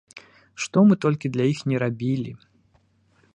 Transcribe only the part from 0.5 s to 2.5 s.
Што мы толькі для іх ні рабілі.